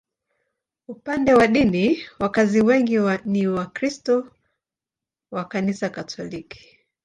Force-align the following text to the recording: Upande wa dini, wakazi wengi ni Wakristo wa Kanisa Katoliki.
Upande 0.87 1.33
wa 1.33 1.47
dini, 1.47 2.03
wakazi 2.19 2.61
wengi 2.61 2.99
ni 3.25 3.47
Wakristo 3.47 4.31
wa 5.31 5.45
Kanisa 5.45 5.89
Katoliki. 5.89 6.77